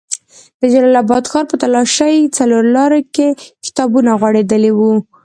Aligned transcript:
د 0.59 0.61
جلال 0.73 0.95
اباد 1.03 1.23
ښار 1.31 1.45
په 1.51 1.55
تالاشۍ 1.61 2.15
څلور 2.37 2.63
لاري 2.75 3.01
کې 3.15 3.27
کتابونه 3.65 4.09
غوړېدلي 4.19 4.71
وو. 4.73 4.93